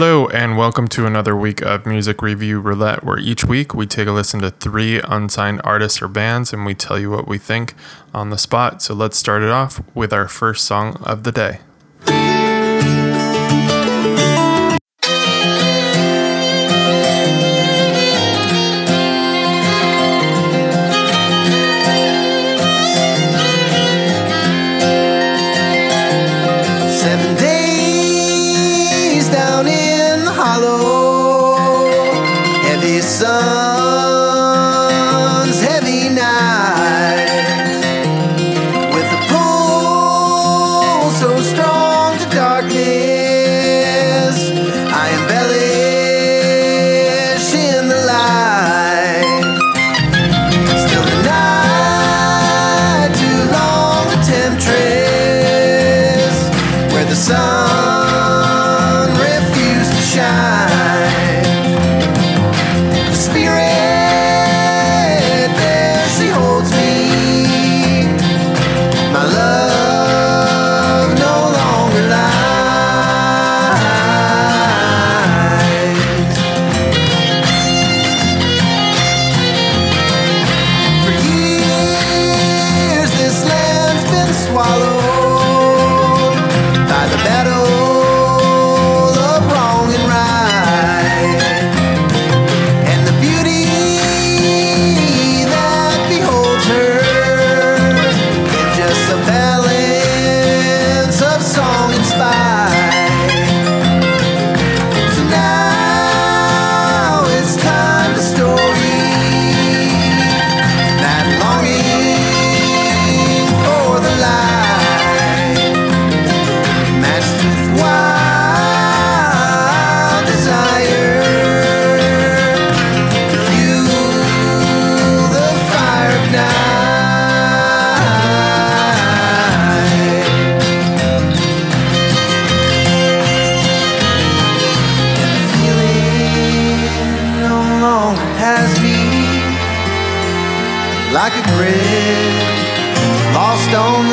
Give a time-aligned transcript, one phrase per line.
[0.00, 4.08] Hello, and welcome to another week of Music Review Roulette, where each week we take
[4.08, 7.74] a listen to three unsigned artists or bands and we tell you what we think
[8.14, 8.80] on the spot.
[8.80, 11.60] So let's start it off with our first song of the day.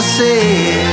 [0.07, 0.87] said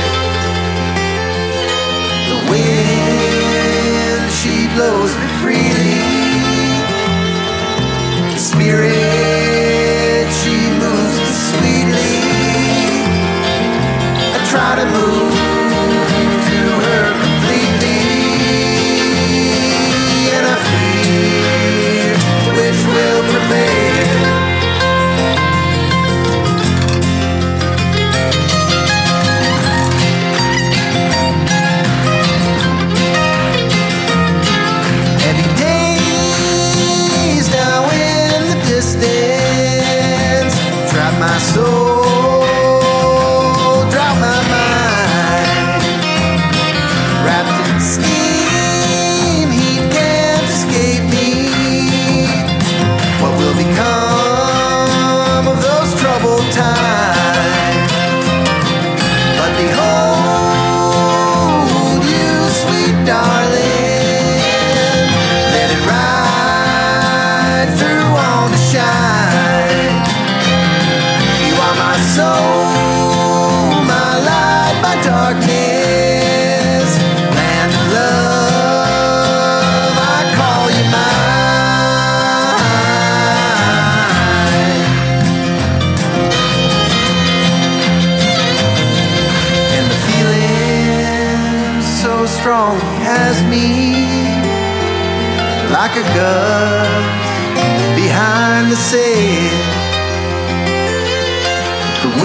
[2.29, 6.01] the wind she blows me freely.
[8.33, 12.15] The spirit she moves me sweetly.
[14.35, 15.44] I try to move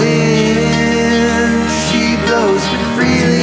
[0.01, 3.40] wind, she blows me freely.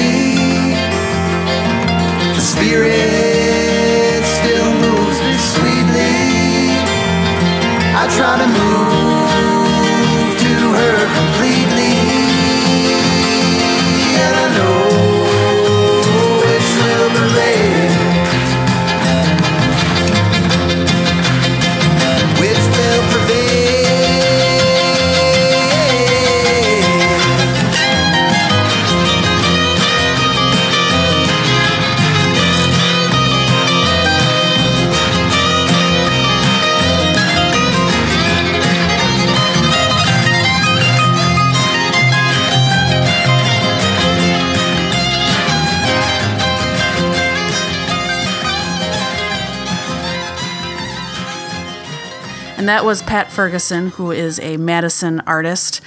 [52.68, 55.80] And that was Pat Ferguson, who is a Madison artist.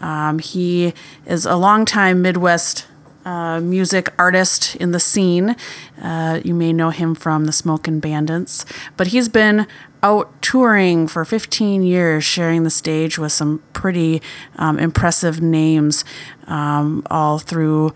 [0.00, 0.92] Um, he
[1.24, 2.84] is a longtime Midwest
[3.24, 5.56] uh, music artist in the scene.
[5.98, 8.66] Uh, you may know him from the Smokin' Bandits,
[8.98, 9.66] but he's been
[10.02, 14.20] out touring for 15 years, sharing the stage with some pretty
[14.56, 16.04] um, impressive names
[16.48, 17.94] um, all through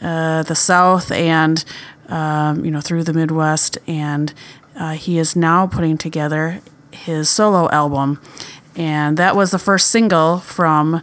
[0.00, 1.62] uh, the South and
[2.08, 3.76] um, you know through the Midwest.
[3.86, 4.32] And
[4.74, 6.62] uh, he is now putting together
[6.96, 8.20] his solo album,
[8.74, 11.02] and that was the first single from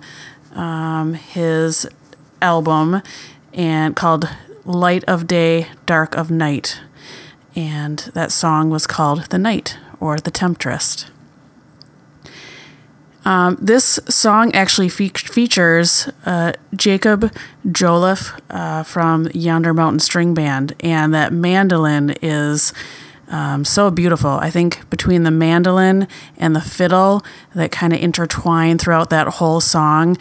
[0.53, 1.87] um, his
[2.41, 3.01] album
[3.53, 4.29] and called
[4.65, 6.81] Light of Day, Dark of Night.
[7.55, 11.05] And that song was called The Night or The Temptress.
[13.25, 17.31] Um, this song actually fe- features uh, Jacob
[17.65, 22.73] Jolliff uh, from Yonder Mountain String Band, and that mandolin is
[23.29, 24.31] um, so beautiful.
[24.31, 27.23] I think between the mandolin and the fiddle
[27.55, 30.17] that kind of intertwine throughout that whole song,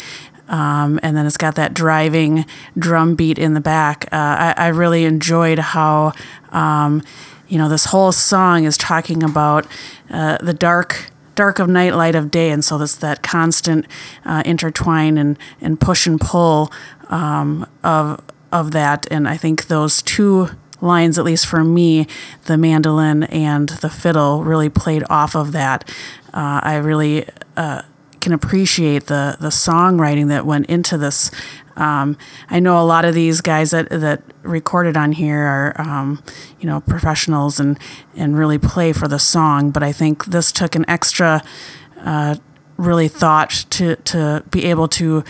[0.49, 2.45] um, and then it's got that driving
[2.79, 4.07] drum beat in the back.
[4.13, 6.13] Uh, I, I, really enjoyed how,
[6.51, 7.03] um,
[7.49, 9.67] you know, this whole song is talking about
[10.11, 13.87] uh, the dark dark of night, light of day, and so there's that constant
[14.25, 16.71] uh, intertwine and, and push and pull
[17.09, 18.21] um, of
[18.53, 19.07] of that.
[19.11, 20.51] And I think those two
[20.83, 22.07] lines, at least for me,
[22.47, 25.89] the mandolin and the fiddle, really played off of that.
[26.35, 27.27] Uh, I really
[27.57, 27.83] uh,
[28.21, 31.31] can appreciate the the songwriting that went into this.
[31.77, 32.19] Um,
[32.51, 36.23] I know a lot of these guys that that recorded on here are um,
[36.61, 37.79] you know professionals and
[38.17, 41.43] and really play for the song, but I think this took an extra
[42.01, 42.37] uh,
[42.77, 45.25] really thought to to be able to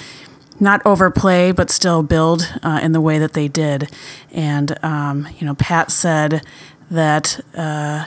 [0.62, 3.90] not overplay but still build uh, in the way that they did.
[4.30, 6.42] And um, you know, Pat said
[6.90, 8.06] that uh,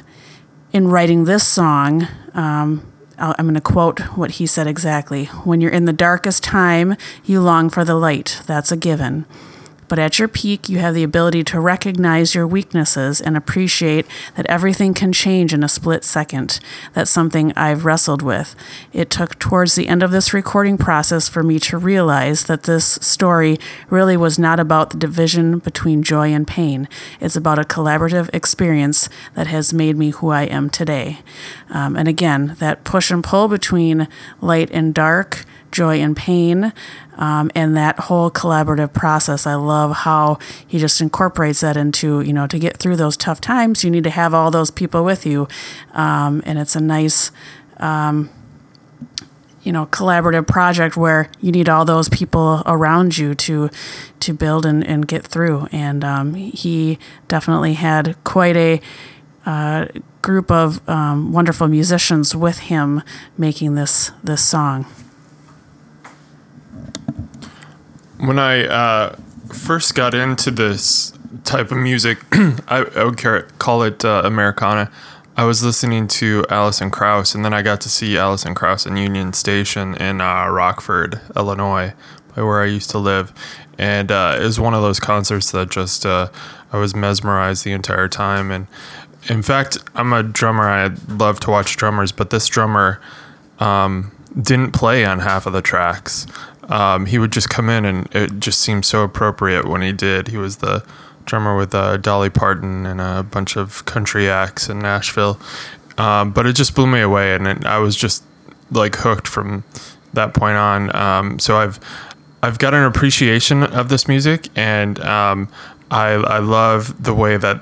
[0.72, 2.08] in writing this song.
[2.34, 5.26] Um, I'm going to quote what he said exactly.
[5.46, 8.42] When you're in the darkest time, you long for the light.
[8.46, 9.26] That's a given.
[9.88, 14.06] But at your peak, you have the ability to recognize your weaknesses and appreciate
[14.36, 16.60] that everything can change in a split second.
[16.94, 18.56] That's something I've wrestled with.
[18.94, 22.86] It took towards the end of this recording process for me to realize that this
[23.02, 23.58] story
[23.90, 26.88] really was not about the division between joy and pain.
[27.20, 31.20] It's about a collaborative experience that has made me who I am today.
[31.70, 34.08] Um, and again, that push and pull between
[34.42, 35.46] light and dark
[35.76, 36.74] joy and pain,
[37.18, 39.46] um, and that whole collaborative process.
[39.46, 43.42] I love how he just incorporates that into, you know, to get through those tough
[43.42, 45.48] times, you need to have all those people with you.
[45.94, 47.32] Um, and it's a nice,
[47.78, 48.30] um,
[49.64, 53.70] you know, collaborative project where you need all those people around you to
[54.22, 55.68] to build and, and get through.
[55.72, 56.98] And um, he
[57.28, 58.82] definitely had quite a
[59.46, 59.88] uh,
[60.22, 63.04] group of um, wonderful musicians with him
[63.38, 64.86] making this this song.
[68.26, 69.16] When I uh,
[69.54, 71.14] first got into this
[71.44, 73.20] type of music, I, I, would
[73.60, 74.92] call it uh, Americana.
[75.38, 78.98] I was listening to Alison Krauss, and then I got to see Alison Krauss in
[78.98, 81.94] Union Station in uh, Rockford, Illinois,
[82.36, 83.32] by where I used to live.
[83.78, 86.30] And uh, it was one of those concerts that just uh,
[86.74, 88.50] I was mesmerized the entire time.
[88.50, 88.66] And
[89.30, 90.68] in fact, I'm a drummer.
[90.68, 93.00] I love to watch drummers, but this drummer
[93.60, 94.12] um,
[94.42, 96.26] didn't play on half of the tracks
[96.70, 100.30] um, he would just come in and it just seemed so appropriate when he did.
[100.30, 100.86] He was the
[101.26, 105.40] drummer with uh, Dolly Parton and a bunch of country acts in Nashville.
[105.98, 108.24] Um, but it just blew me away, and it, I was just
[108.72, 109.64] like hooked from
[110.14, 110.96] that point on.
[110.96, 111.80] Um, so I've
[112.44, 115.50] I've got an appreciation of this music, and um,
[115.90, 117.62] I I love the way that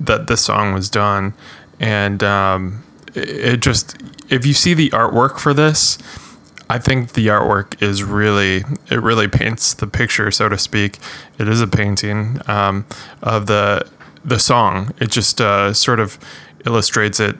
[0.00, 1.34] that this song was done,
[1.80, 3.96] and um, it, it just
[4.28, 5.98] if you see the artwork for this
[6.72, 10.96] I think the artwork is really it really paints the picture, so to speak.
[11.38, 12.86] It is a painting um,
[13.22, 13.86] of the
[14.24, 14.94] the song.
[14.98, 16.18] It just uh, sort of
[16.64, 17.36] illustrates it,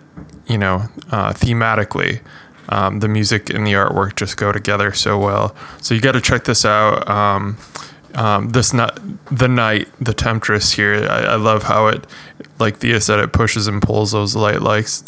[0.46, 2.20] you know, uh, thematically.
[2.68, 5.56] Um, the music and the artwork just go together so well.
[5.80, 7.08] So you got to check this out.
[7.08, 7.56] Um,
[8.14, 9.00] um, this not
[9.34, 11.08] the night, the temptress here.
[11.08, 12.06] I, I, love how it,
[12.58, 15.02] like Thea said, it pushes and pulls those light likes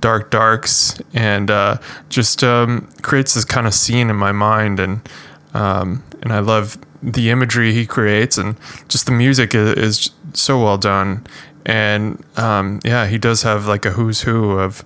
[0.00, 5.08] dark darks and uh, just um, creates this kind of scene in my mind and
[5.54, 8.56] um, and I love the imagery he creates and
[8.88, 11.26] just the music is, is so well done.
[11.66, 14.84] And um, yeah he does have like a who's who of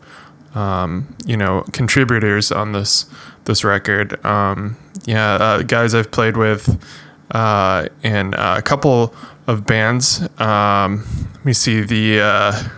[0.55, 3.07] um, you know contributors on this
[3.45, 4.25] this record.
[4.25, 6.81] Um, yeah uh, guys I've played with
[7.31, 9.15] uh, and uh, a couple
[9.47, 10.21] of bands.
[10.41, 12.69] Um, let me see the uh,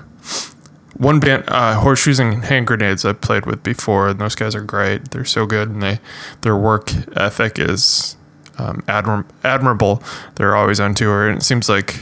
[0.99, 4.61] one band, uh, Horseshoes and Hand Grenades, I've played with before, and those guys are
[4.61, 5.13] great.
[5.13, 6.01] They're so good, and they
[6.43, 8.17] their work ethic is
[8.59, 10.03] um, admir- admirable.
[10.35, 12.01] They're always on tour, and it seems like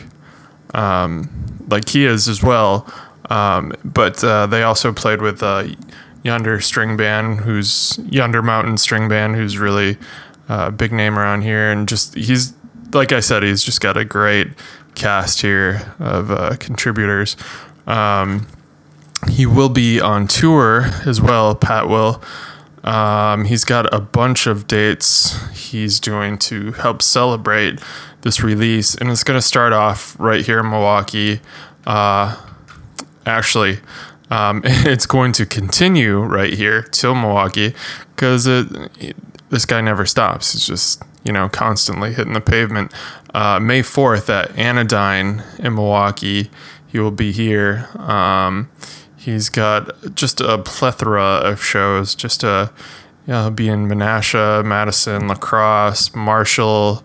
[0.74, 1.28] um,
[1.68, 2.90] like he is as well.
[3.28, 5.66] Um, but uh, they also played with uh,
[6.22, 9.98] Yonder String Band, who's Yonder Mountain String Band, who's really
[10.48, 12.54] a big name around here, and just he's
[12.92, 14.48] like I said, he's just got a great
[14.94, 17.36] cast here of uh, contributors.
[17.86, 18.46] Um,
[19.30, 21.54] he will be on tour as well.
[21.54, 22.22] Pat will.
[22.84, 27.80] Um, he's got a bunch of dates he's doing to help celebrate
[28.22, 31.40] this release, and it's going to start off right here in Milwaukee.
[31.84, 32.40] Uh,
[33.24, 33.80] actually,
[34.30, 37.74] um, it's going to continue right here till Milwaukee
[38.14, 40.52] because this guy never stops.
[40.52, 42.92] He's just you know constantly hitting the pavement.
[43.34, 46.50] Uh, May fourth at Anodyne in Milwaukee,
[46.86, 47.88] he will be here.
[47.96, 48.70] Um,
[49.26, 52.14] he's got just a plethora of shows.
[52.14, 52.70] Just a
[53.26, 57.02] you know, be in Menasha, Madison, La Crosse, Marshall,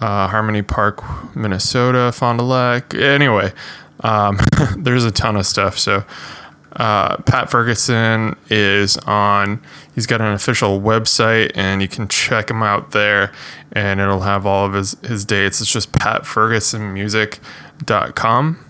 [0.00, 1.02] uh, Harmony Park,
[1.36, 2.94] Minnesota, Fond du Lac.
[2.94, 3.52] Anyway,
[4.00, 4.38] um,
[4.78, 5.78] there's a ton of stuff.
[5.78, 6.04] So
[6.72, 9.60] uh, Pat Ferguson is on.
[9.94, 13.32] He's got an official website, and you can check him out there,
[13.72, 15.60] and it'll have all of his his dates.
[15.60, 18.64] It's just patfergusonmusic.com,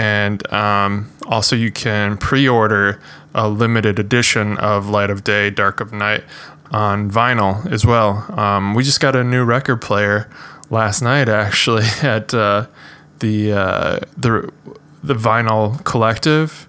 [0.00, 2.98] and um, also you can pre-order
[3.34, 6.24] a limited edition of Light of Day, Dark of Night
[6.70, 8.24] on vinyl as well.
[8.38, 10.30] Um, we just got a new record player
[10.70, 12.66] last night, actually, at uh,
[13.18, 14.50] the uh, the
[15.04, 16.66] the Vinyl Collective.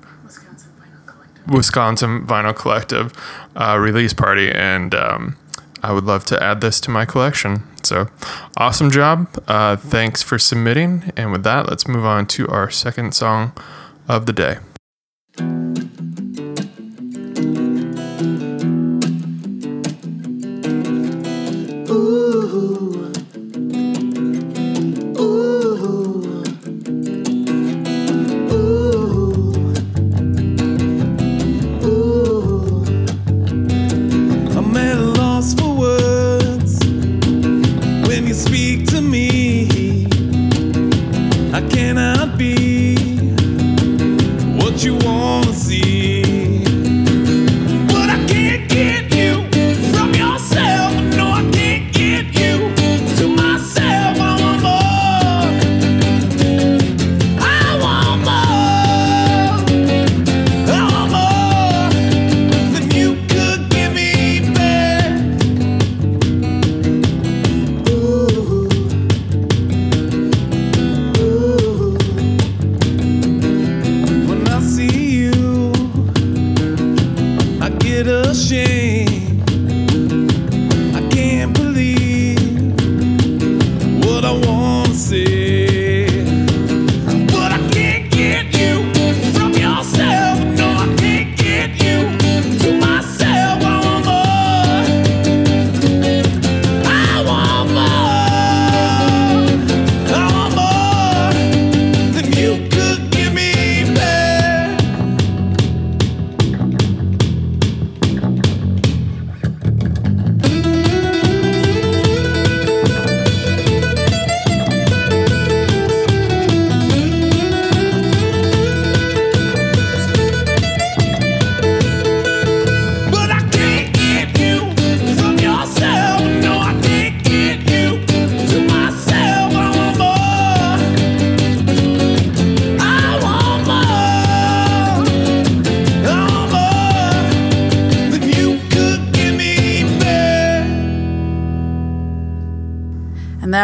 [1.48, 3.14] Wisconsin Vinyl Collective
[3.56, 5.38] uh, release party, and um,
[5.84, 7.64] I would love to add this to my collection.
[7.84, 8.08] So,
[8.56, 9.28] awesome job.
[9.48, 11.12] Uh, thanks for submitting.
[11.18, 13.54] And with that, let's move on to our second song
[14.08, 14.58] of the day.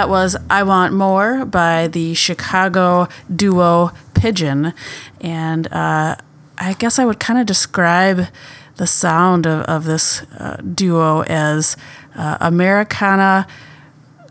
[0.07, 4.73] Was I Want More by the Chicago duo Pidgin.
[5.21, 6.15] And uh,
[6.57, 8.27] I guess I would kind of describe
[8.77, 11.75] the sound of, of this uh, duo as
[12.15, 13.47] uh, Americana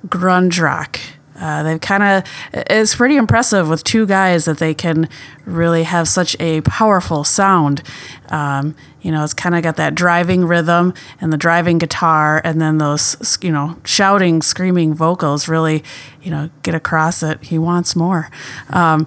[0.06, 0.98] grunge rock.
[1.38, 5.08] Uh, they've kind of, it's pretty impressive with two guys that they can
[5.44, 7.82] really have such a powerful sound.
[8.30, 12.60] Um, you know, it's kind of got that driving rhythm and the driving guitar, and
[12.60, 15.84] then those, you know, shouting, screaming vocals really,
[16.22, 18.30] you know, get across that he wants more.
[18.70, 19.06] Um,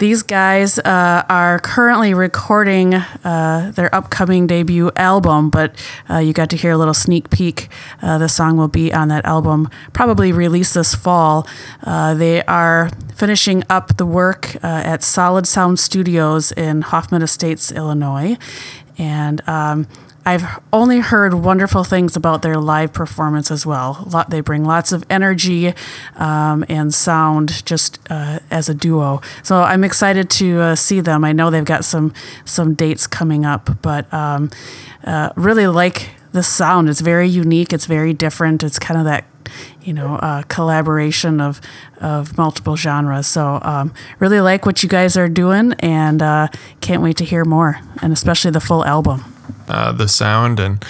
[0.00, 5.74] These guys uh, are currently recording uh, their upcoming debut album, but
[6.08, 7.68] uh, you got to hear a little sneak peek.
[8.00, 11.46] Uh, the song will be on that album, probably released this fall.
[11.82, 17.70] Uh, they are finishing up the work uh, at Solid Sound Studios in Hoffman Estates,
[17.70, 18.38] Illinois.
[18.96, 19.86] And um,
[20.24, 24.06] I've only heard wonderful things about their live performance as well.
[24.28, 25.72] They bring lots of energy
[26.16, 29.22] um, and sound just uh, as a duo.
[29.42, 31.24] So I'm excited to uh, see them.
[31.24, 32.12] I know they've got some
[32.44, 34.50] some dates coming up, but um,
[35.04, 36.90] uh, really like the sound.
[36.90, 37.72] It's very unique.
[37.72, 38.62] It's very different.
[38.62, 39.24] It's kind of that
[39.82, 41.62] you know uh, collaboration of
[41.98, 43.26] of multiple genres.
[43.26, 46.48] So um, really like what you guys are doing, and uh,
[46.82, 49.29] can't wait to hear more, and especially the full album
[49.70, 50.84] uh, the sound and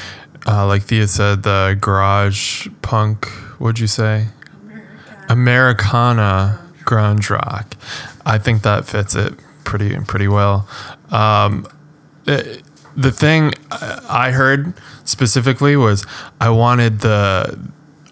[0.46, 3.26] uh, like Thea said, the garage punk.
[3.58, 4.28] What'd you say?
[5.28, 7.76] Americana grunge rock.
[8.24, 9.34] I think that fits it
[9.64, 10.66] pretty pretty well.
[11.10, 11.66] Um,
[12.26, 12.62] it,
[12.96, 16.04] the thing I heard specifically was
[16.40, 17.58] I wanted the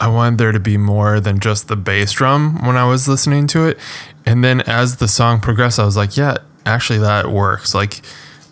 [0.00, 3.46] I wanted there to be more than just the bass drum when I was listening
[3.48, 3.78] to it,
[4.25, 7.75] and then as the song progressed, I was like, yeah, actually that works.
[7.75, 8.02] Like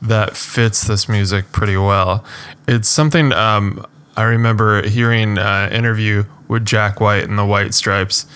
[0.03, 2.25] that fits this music pretty well.
[2.69, 3.85] It's something um,
[4.17, 8.27] I remember hearing an interview with Jack White and the White Stripes,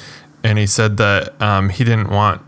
[0.42, 2.42] and he said that um, he didn't want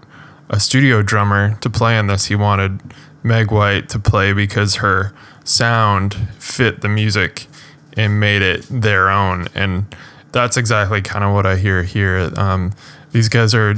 [0.50, 2.26] a studio drummer to play on this.
[2.26, 2.81] He wanted
[3.23, 5.14] Meg White to play because her
[5.45, 7.47] sound fit the music
[7.97, 9.49] and made it their own.
[9.54, 9.95] And
[10.33, 12.31] that's exactly kind of what I hear here.
[12.37, 12.73] Um,
[13.12, 13.75] these guys are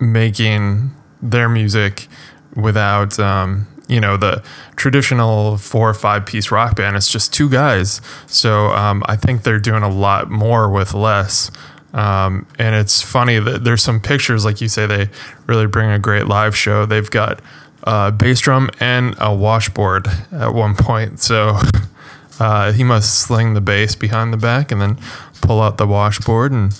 [0.00, 0.90] making
[1.22, 2.08] their music
[2.54, 4.42] without um, you know the
[4.76, 8.00] traditional four or five piece rock band it's just two guys.
[8.26, 11.50] So um, i think they're doing a lot more with less.
[11.92, 15.10] Um, and it's funny that there's some pictures like you say they
[15.46, 16.86] really bring a great live show.
[16.86, 17.40] They've got
[17.82, 21.20] a bass drum and a washboard at one point.
[21.20, 21.58] So
[22.40, 24.98] uh, he must sling the bass behind the back and then
[25.42, 26.72] pull out the washboard and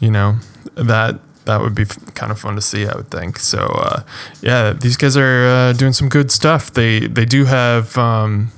[0.00, 0.36] you know
[0.74, 2.86] that that would be kind of fun to see.
[2.86, 3.38] I would think.
[3.38, 4.02] So uh,
[4.40, 6.72] yeah, these guys are uh, doing some good stuff.
[6.72, 7.98] They they do have.
[7.98, 8.52] Um,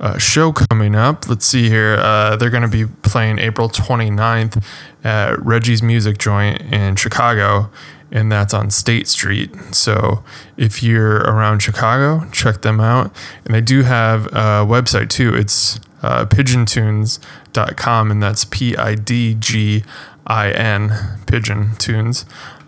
[0.00, 1.28] a show coming up.
[1.28, 1.96] Let's see here.
[1.98, 4.62] Uh, they're going to be playing April 29th
[5.02, 7.68] at Reggie's Music Joint in Chicago,
[8.12, 9.50] and that's on State Street.
[9.72, 10.22] So
[10.56, 13.12] if you're around Chicago, check them out.
[13.44, 15.34] And they do have a website too.
[15.34, 19.82] It's uh, pidgintunes.com, and that's P I D G
[20.28, 20.90] I N,
[21.26, 22.24] Pidgin Tunes.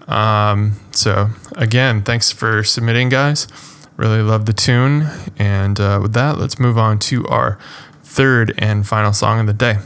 [0.09, 3.47] Um, so, again, thanks for submitting, guys.
[3.97, 5.07] Really love the tune.
[5.39, 7.59] And uh, with that, let's move on to our
[8.03, 9.79] third and final song of the day.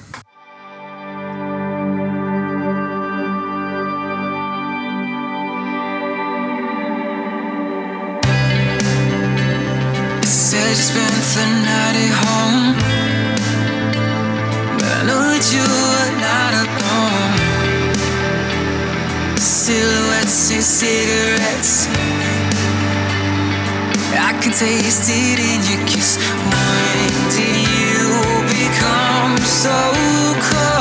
[24.57, 24.69] Can
[25.41, 26.17] in your kiss.
[26.17, 28.07] When did you
[28.47, 29.75] become so
[30.39, 30.74] cold?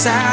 [0.00, 0.29] inside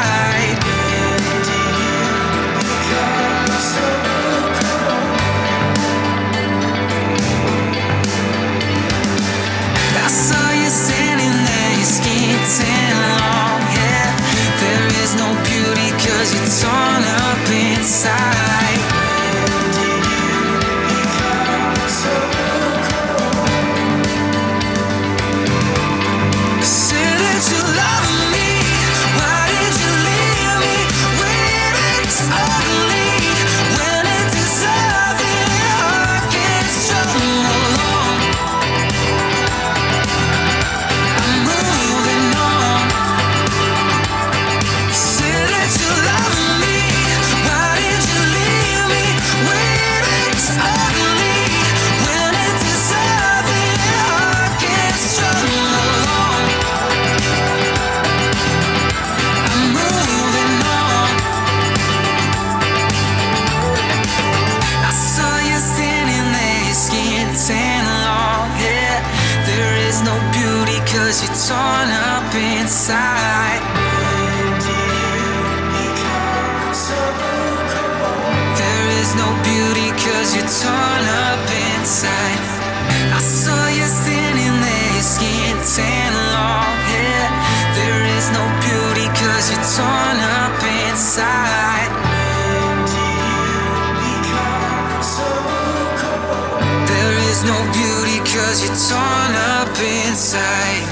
[97.38, 100.88] There is no beauty cause you're torn up inside.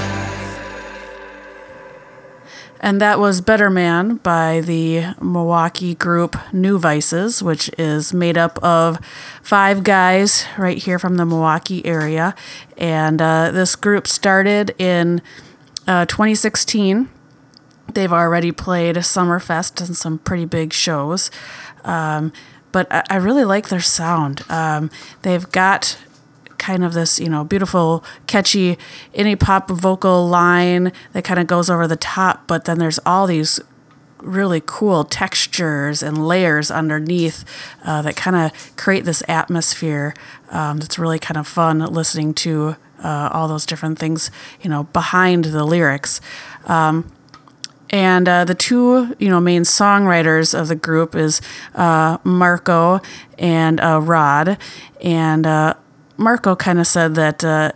[2.79, 8.63] And that was Better Man by the Milwaukee group New Vices, which is made up
[8.63, 8.97] of
[9.41, 12.33] five guys right here from the Milwaukee area.
[12.77, 15.21] And uh, this group started in
[15.85, 17.09] uh, 2016.
[17.93, 21.29] They've already played Summerfest and some pretty big shows.
[21.83, 22.31] Um,
[22.71, 24.43] but I, I really like their sound.
[24.49, 24.91] Um,
[25.23, 25.97] they've got
[26.57, 28.77] kind of this, you know, beautiful, catchy
[29.13, 33.27] indie pop vocal line that kind of goes over the top, but then there's all
[33.27, 33.59] these
[34.21, 37.45] really cool textures and layers underneath
[37.83, 40.13] uh, that kind of create this atmosphere
[40.49, 44.85] um, that's really kind of fun listening to uh, all those different things, you know,
[44.85, 46.19] behind the lyrics.
[46.65, 47.11] Um,
[47.89, 51.41] and uh, the two, you know, main songwriters of the group is
[51.73, 52.99] uh, Marco
[53.37, 54.57] and uh, Rod.
[55.01, 55.75] And uh,
[56.17, 57.71] Marco kind of said that uh,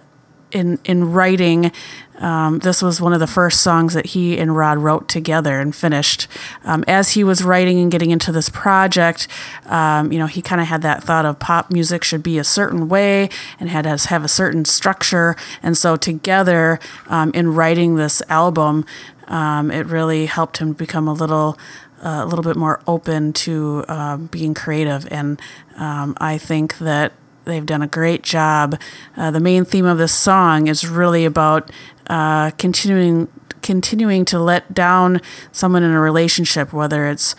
[0.52, 1.72] in in writing,
[2.20, 5.76] um, this was one of the first songs that he and Rod wrote together and
[5.76, 6.28] finished.
[6.64, 9.28] Um, as he was writing and getting into this project,
[9.66, 12.44] um, you know, he kind of had that thought of pop music should be a
[12.44, 15.36] certain way and had to have a certain structure.
[15.64, 18.86] And so together, um, in writing this album,
[19.28, 21.58] um, it really helped him become a little.
[22.04, 25.40] Uh, a little bit more open to uh, being creative, and
[25.76, 27.14] um, I think that
[27.52, 28.80] they've done a great job.
[29.16, 31.70] Uh, the main theme of this song is really about
[32.08, 33.28] uh, continuing
[33.62, 37.36] continuing to let down someone in a relationship, whether it's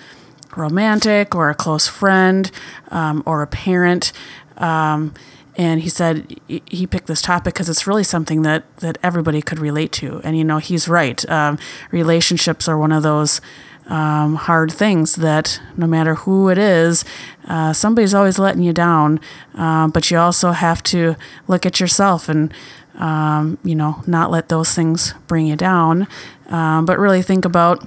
[0.57, 2.51] romantic or a close friend
[2.93, 4.13] um, or a parent.
[4.57, 5.15] Um,
[5.57, 9.59] and he said he- picked this topic because it's really something that that everybody could
[9.59, 10.21] relate to.
[10.25, 11.29] And you know he's right.
[11.31, 11.59] Um,
[11.91, 13.41] relationships are one of those
[13.89, 17.05] um, hard things that no matter who it is,
[17.49, 19.21] uh, somebody's always letting you down.
[19.55, 21.17] Uh, but you also have to
[21.49, 22.53] look at yourself and,
[22.95, 26.07] um, you know, not let those things bring you down,
[26.49, 27.85] um, but really think about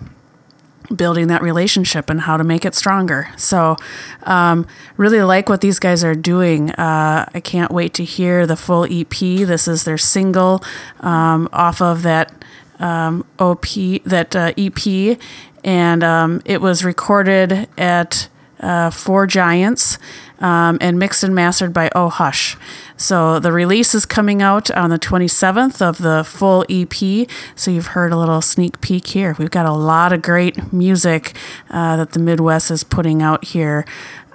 [0.93, 3.29] building that relationship and how to make it stronger.
[3.37, 3.75] So,
[4.23, 6.71] um, really like what these guys are doing.
[6.71, 9.09] Uh, I can't wait to hear the full EP.
[9.09, 10.63] This is their single
[10.99, 12.31] um, off of that
[12.79, 13.65] um, OP,
[14.05, 15.17] that uh, EP,
[15.65, 19.97] and um, it was recorded at uh, Four Giants
[20.39, 22.55] um, and mixed and mastered by Oh Hush.
[22.97, 27.27] So the release is coming out on the 27th of the full EP.
[27.55, 29.35] So you've heard a little sneak peek here.
[29.37, 31.35] We've got a lot of great music
[31.69, 33.85] uh, that the Midwest is putting out here.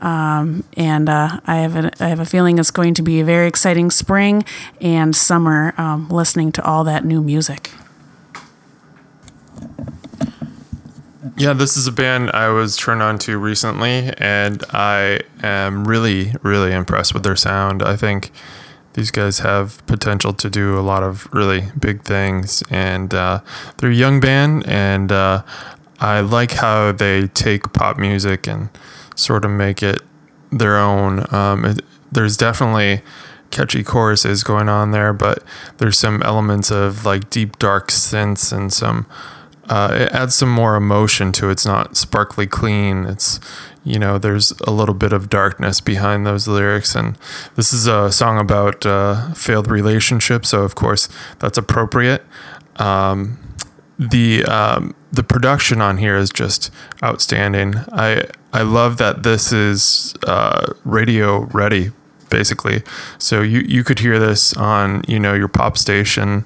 [0.00, 3.24] Um, and uh, I have a, I have a feeling it's going to be a
[3.24, 4.44] very exciting spring
[4.80, 7.70] and summer um, listening to all that new music.
[11.36, 16.32] Yeah, this is a band I was turned on to recently, and I am really,
[16.42, 17.82] really impressed with their sound.
[17.82, 18.30] I think
[18.94, 23.40] these guys have potential to do a lot of really big things, and uh,
[23.76, 25.42] they're a young band, and uh,
[26.00, 28.70] I like how they take pop music and
[29.14, 30.00] sort of make it
[30.50, 31.26] their own.
[31.34, 33.02] Um, it, there's definitely
[33.50, 35.44] catchy choruses going on there, but
[35.76, 39.04] there's some elements of like deep dark synths and some
[39.70, 41.52] uh, it adds some more emotion to it.
[41.52, 43.06] It's not sparkly clean.
[43.06, 43.38] It's
[43.84, 47.16] you know there's a little bit of darkness behind those lyrics, and
[47.54, 52.24] this is a song about uh, failed relationships, so of course that's appropriate.
[52.76, 53.38] Um,
[53.96, 56.72] the um, the production on here is just
[57.04, 57.76] outstanding.
[57.92, 61.92] I I love that this is uh, radio ready,
[62.28, 62.82] basically.
[63.18, 66.44] So you you could hear this on you know your pop station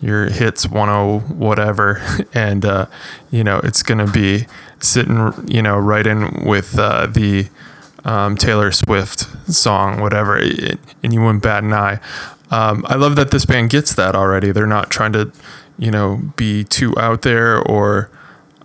[0.00, 2.00] your hits 10 whatever
[2.34, 2.86] and uh,
[3.30, 4.46] you know it's gonna be
[4.80, 7.48] sitting you know right in with uh, the
[8.04, 12.00] um, taylor swift song whatever and you wouldn't bat an eye.
[12.50, 14.52] Um, i love that this band gets that already.
[14.52, 15.32] They're not trying to
[15.78, 18.10] you know be too out there or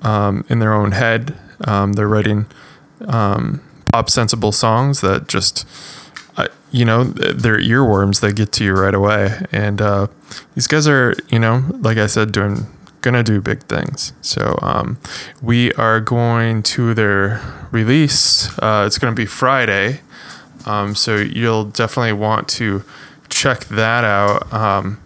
[0.01, 1.37] um, in their own head.
[1.65, 2.45] Um, they're writing
[3.07, 5.67] um, pop sensible songs that just
[6.37, 9.41] I you know they're earworms They get to you right away.
[9.51, 10.07] And uh,
[10.55, 12.65] these guys are you know like i said doing
[13.01, 14.13] gonna do big things.
[14.21, 14.97] So um,
[15.41, 17.41] we are going to their
[17.71, 20.01] release uh, it's gonna be friday.
[20.65, 22.83] Um, so you'll definitely want to
[23.27, 24.51] check that out.
[24.53, 25.01] Um,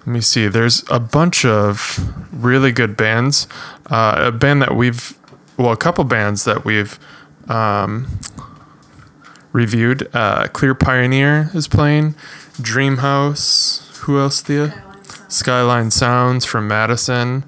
[0.00, 1.98] let me see there's a bunch of
[2.32, 3.46] really good bands.
[3.86, 5.16] Uh, a band that we've
[5.56, 6.98] well a couple bands that we've
[7.48, 8.06] um,
[9.52, 10.08] reviewed.
[10.14, 12.14] Uh, Clear Pioneer is playing.
[12.60, 13.96] Dreamhouse.
[13.98, 14.82] Who else, Thea?
[15.28, 17.44] Skyline Sounds from Madison.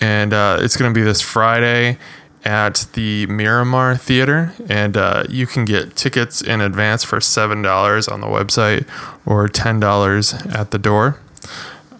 [0.00, 1.98] And uh, it's going to be this Friday
[2.44, 4.52] at the Miramar Theater.
[4.68, 8.88] And uh, you can get tickets in advance for $7 on the website
[9.26, 11.20] or $10 at the door.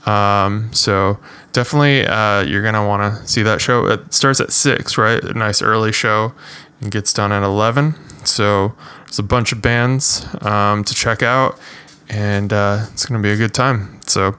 [0.07, 1.19] Um, so
[1.53, 3.87] definitely, uh, you're gonna want to see that show.
[3.87, 5.23] It starts at six, right?
[5.23, 6.33] A nice early show,
[6.81, 7.95] and gets done at eleven.
[8.25, 11.59] So there's a bunch of bands um, to check out,
[12.09, 14.01] and uh, it's gonna be a good time.
[14.07, 14.33] So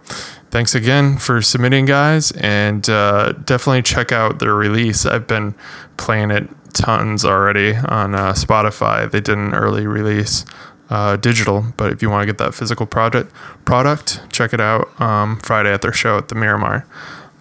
[0.51, 5.05] thanks again for submitting, guys, and uh, definitely check out their release.
[5.05, 5.55] I've been
[5.97, 9.09] playing it tons already on uh, Spotify.
[9.09, 10.45] They did an early release
[10.89, 11.65] uh, digital.
[11.77, 13.33] But if you want to get that physical product,
[13.65, 16.85] product, check it out um, Friday at their show at the Miramar.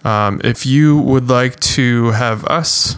[0.03, 2.95] Um, if you would like to have us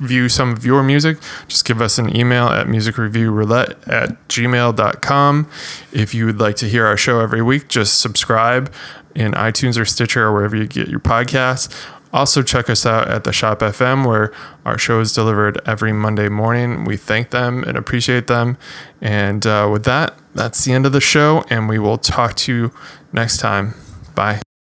[0.00, 5.50] review some of your music, just give us an email at musicreviewroulette at gmail.com.
[5.92, 8.72] If you would like to hear our show every week, just subscribe
[9.14, 11.74] in iTunes or Stitcher or wherever you get your podcasts.
[12.12, 14.32] Also, check us out at the Shop FM, where
[14.64, 16.84] our show is delivered every Monday morning.
[16.84, 18.56] We thank them and appreciate them.
[19.00, 22.54] And uh, with that, that's the end of the show, and we will talk to
[22.54, 22.72] you
[23.12, 23.74] next time.
[24.14, 24.47] Bye.